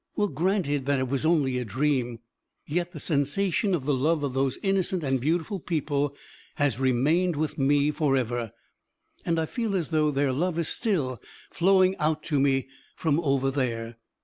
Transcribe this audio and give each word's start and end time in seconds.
Well, 0.15 0.29
granted 0.29 0.87
that 0.87 0.97
it 0.97 1.07
was 1.09 1.27
only 1.27 1.59
a 1.59 1.63
dream, 1.63 2.21
yet 2.65 2.91
the 2.91 2.99
sensation 2.99 3.75
of 3.75 3.85
the 3.85 3.93
love 3.93 4.23
of 4.23 4.33
those 4.33 4.57
innocent 4.63 5.03
and 5.03 5.21
beautiful 5.21 5.59
people 5.59 6.15
has 6.55 6.79
remained 6.79 7.35
with 7.35 7.59
me 7.59 7.91
for 7.91 8.17
ever, 8.17 8.51
and 9.27 9.37
I 9.37 9.45
feel 9.45 9.75
as 9.75 9.89
though 9.89 10.09
their 10.09 10.33
love 10.33 10.57
is 10.57 10.69
still 10.69 11.21
flowing 11.51 11.95
out 11.97 12.23
to 12.23 12.39
me 12.39 12.67
from 12.95 13.19
over 13.19 13.51
there. 13.51 13.97